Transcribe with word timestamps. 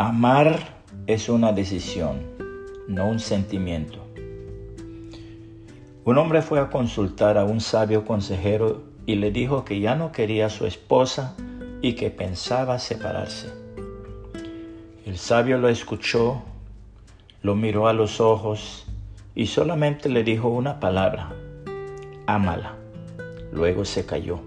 Amar 0.00 0.60
es 1.08 1.28
una 1.28 1.52
decisión, 1.52 2.20
no 2.86 3.08
un 3.08 3.18
sentimiento. 3.18 3.98
Un 6.04 6.18
hombre 6.18 6.40
fue 6.40 6.60
a 6.60 6.70
consultar 6.70 7.36
a 7.36 7.44
un 7.44 7.60
sabio 7.60 8.04
consejero 8.04 8.84
y 9.06 9.16
le 9.16 9.32
dijo 9.32 9.64
que 9.64 9.80
ya 9.80 9.96
no 9.96 10.12
quería 10.12 10.46
a 10.46 10.50
su 10.50 10.66
esposa 10.66 11.34
y 11.82 11.94
que 11.94 12.10
pensaba 12.10 12.78
separarse. 12.78 13.52
El 15.04 15.18
sabio 15.18 15.58
lo 15.58 15.68
escuchó, 15.68 16.42
lo 17.42 17.56
miró 17.56 17.88
a 17.88 17.92
los 17.92 18.20
ojos 18.20 18.86
y 19.34 19.48
solamente 19.48 20.08
le 20.08 20.22
dijo 20.22 20.46
una 20.46 20.78
palabra, 20.78 21.32
ámala. 22.24 22.76
Luego 23.50 23.84
se 23.84 24.06
cayó. 24.06 24.38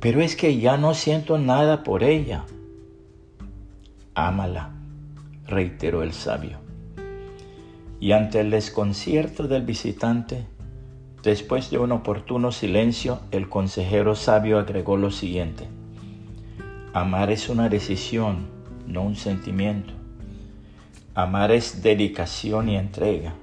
Pero 0.00 0.22
es 0.22 0.36
que 0.36 0.58
ya 0.58 0.78
no 0.78 0.94
siento 0.94 1.36
nada 1.36 1.82
por 1.84 2.02
ella. 2.02 2.46
Ámala, 4.20 4.70
reiteró 5.46 6.02
el 6.02 6.12
sabio. 6.12 6.58
Y 8.00 8.10
ante 8.10 8.40
el 8.40 8.50
desconcierto 8.50 9.46
del 9.46 9.62
visitante, 9.62 10.44
después 11.22 11.70
de 11.70 11.78
un 11.78 11.92
oportuno 11.92 12.50
silencio, 12.50 13.20
el 13.30 13.48
consejero 13.48 14.16
sabio 14.16 14.58
agregó 14.58 14.96
lo 14.96 15.12
siguiente. 15.12 15.68
Amar 16.92 17.30
es 17.30 17.48
una 17.48 17.68
decisión, 17.68 18.48
no 18.88 19.02
un 19.02 19.14
sentimiento. 19.14 19.92
Amar 21.14 21.52
es 21.52 21.80
dedicación 21.84 22.70
y 22.70 22.76
entrega. 22.76 23.34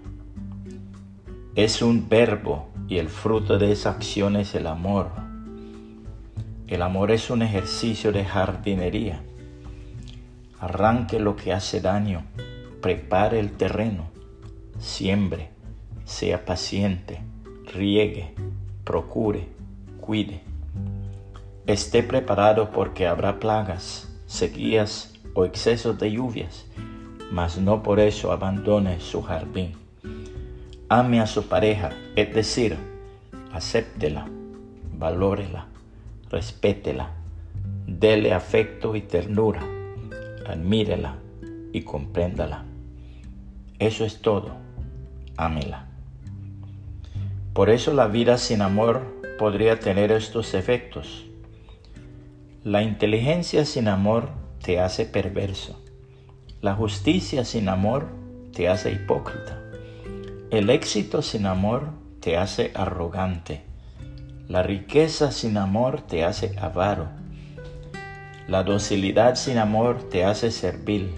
Es 1.56 1.82
un 1.82 2.10
verbo 2.10 2.68
y 2.90 2.98
el 2.98 3.08
fruto 3.08 3.58
de 3.58 3.72
esa 3.72 3.92
acción 3.92 4.36
es 4.36 4.54
el 4.56 4.68
amor. 4.68 5.08
El 6.68 6.82
amor 6.82 7.12
es 7.12 7.30
un 7.30 7.44
ejercicio 7.44 8.12
de 8.12 8.26
jardinería. 8.26 9.22
Arranque 10.66 11.20
lo 11.20 11.36
que 11.36 11.54
hace 11.54 11.80
daño, 11.80 12.24
prepare 12.82 13.40
el 13.40 13.52
terreno, 13.52 14.08
siembre, 14.80 15.52
sea 16.06 16.44
paciente, 16.44 17.22
riegue, 17.72 18.34
procure, 18.84 19.48
cuide. 20.02 20.42
Esté 21.68 22.02
preparado 22.02 22.72
porque 22.72 23.06
habrá 23.06 23.40
plagas, 23.40 24.12
sequías 24.26 25.14
o 25.36 25.46
excesos 25.46 26.00
de 26.00 26.12
lluvias, 26.12 26.66
mas 27.32 27.60
no 27.60 27.84
por 27.84 28.00
eso 28.00 28.32
abandone 28.32 29.00
su 29.00 29.22
jardín. 29.22 29.74
Ame 30.90 31.22
a 31.22 31.28
su 31.28 31.48
pareja, 31.48 31.92
es 32.16 32.34
decir, 32.34 32.76
acéptela, 33.54 34.26
valórela, 34.98 35.68
respétela, 36.32 37.12
dele 37.86 38.34
afecto 38.34 38.96
y 38.96 39.02
ternura, 39.02 39.75
admírela 40.48 41.18
y 41.74 41.82
compréndala. 41.82 42.66
Eso 43.80 44.06
es 44.06 44.22
todo, 44.22 44.56
ámela. 45.38 45.88
Por 47.54 47.70
eso 47.70 47.94
la 47.94 48.08
vida 48.08 48.38
sin 48.38 48.62
amor 48.62 49.02
podría 49.38 49.80
tener 49.80 50.12
estos 50.12 50.54
efectos. 50.54 51.26
La 52.64 52.82
inteligencia 52.82 53.66
sin 53.66 53.88
amor 53.88 54.30
te 54.62 54.80
hace 54.80 55.06
perverso. 55.06 55.82
La 56.62 56.74
justicia 56.74 57.46
sin 57.46 57.70
amor 57.70 58.08
te 58.54 58.70
hace 58.70 58.92
hipócrita. 58.92 59.62
El 60.50 60.70
éxito 60.70 61.22
sin 61.22 61.46
amor 61.46 61.90
te 62.20 62.38
hace 62.38 62.72
arrogante. 62.74 63.62
La 64.48 64.64
riqueza 64.64 65.32
sin 65.32 65.58
amor 65.58 66.02
te 66.02 66.24
hace 66.24 66.58
avaro. 66.60 67.10
La 68.48 68.62
docilidad 68.62 69.34
sin 69.36 69.58
amor 69.58 70.08
te 70.12 70.24
hace 70.24 70.52
servil. 70.52 71.10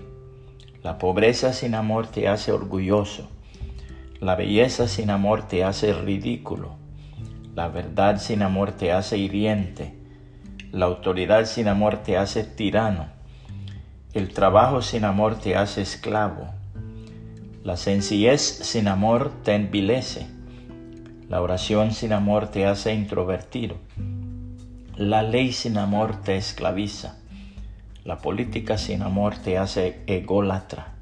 La 0.82 0.98
pobreza 0.98 1.52
sin 1.52 1.76
amor 1.76 2.08
te 2.08 2.30
hace 2.30 2.54
orgulloso. 2.54 3.28
La 4.22 4.36
belleza 4.36 4.88
sin 4.88 5.10
amor 5.10 5.46
te 5.46 5.66
hace 5.66 5.92
ridículo. 5.92 6.78
La 7.54 7.68
verdad 7.68 8.22
sin 8.22 8.44
amor 8.44 8.72
te 8.72 8.94
hace 8.94 9.18
hiriente. 9.18 9.94
La 10.72 10.86
autoridad 10.86 11.46
sin 11.48 11.68
amor 11.68 11.98
te 11.98 12.16
hace 12.16 12.46
tirano. 12.46 13.08
El 14.14 14.30
trabajo 14.30 14.82
sin 14.82 15.04
amor 15.04 15.38
te 15.38 15.58
hace 15.58 15.82
esclavo. 15.82 16.48
La 17.66 17.76
sencillez 17.76 18.42
sin 18.42 18.88
amor 18.88 19.32
te 19.44 19.54
envilece. 19.54 20.28
La 21.28 21.42
oración 21.42 21.92
sin 21.92 22.14
amor 22.14 22.48
te 22.48 22.66
hace 22.66 22.94
introvertido. 22.94 23.76
La 24.98 25.22
ley 25.22 25.54
sin 25.54 25.78
amor 25.78 26.24
te 26.24 26.38
esclaviza. 26.38 27.18
La 28.04 28.18
política 28.18 28.80
sin 28.80 29.04
amor 29.04 29.38
te 29.38 29.60
hace 29.60 30.02
ególatra. 30.08 30.96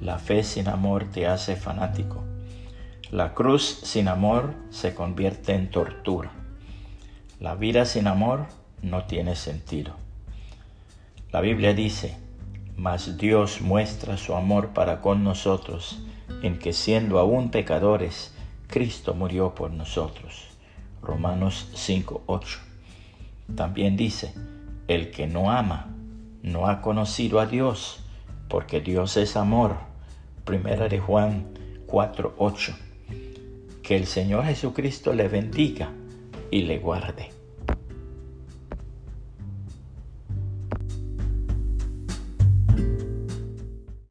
La 0.00 0.18
fe 0.18 0.42
sin 0.42 0.66
amor 0.66 1.04
te 1.12 1.26
hace 1.26 1.54
fanático. 1.54 2.24
La 3.10 3.34
cruz 3.34 3.80
sin 3.82 4.08
amor 4.08 4.54
se 4.70 4.94
convierte 4.94 5.52
en 5.52 5.70
tortura. 5.70 6.30
La 7.38 7.54
vida 7.54 7.84
sin 7.84 8.06
amor 8.06 8.46
no 8.80 9.04
tiene 9.04 9.36
sentido. 9.36 9.92
La 11.30 11.42
Biblia 11.42 11.74
dice, 11.74 12.16
mas 12.78 13.18
Dios 13.18 13.60
muestra 13.60 14.16
su 14.16 14.36
amor 14.36 14.68
para 14.68 15.02
con 15.02 15.22
nosotros 15.22 15.98
en 16.42 16.58
que 16.58 16.72
siendo 16.72 17.18
aún 17.18 17.50
pecadores, 17.50 18.34
Cristo 18.68 19.12
murió 19.12 19.54
por 19.54 19.70
nosotros. 19.70 20.46
Romanos 21.02 21.68
5:8. 21.74 22.67
También 23.54 23.96
dice, 23.96 24.34
el 24.88 25.10
que 25.10 25.26
no 25.26 25.50
ama 25.50 25.88
no 26.42 26.66
ha 26.66 26.80
conocido 26.80 27.40
a 27.40 27.46
Dios, 27.46 28.00
porque 28.48 28.80
Dios 28.80 29.16
es 29.16 29.36
amor. 29.36 29.76
Primera 30.44 30.88
de 30.88 30.98
Juan 30.98 31.46
4:8. 31.86 32.74
Que 33.82 33.96
el 33.96 34.06
Señor 34.06 34.44
Jesucristo 34.44 35.12
le 35.12 35.28
bendiga 35.28 35.90
y 36.50 36.62
le 36.62 36.78
guarde. 36.78 37.37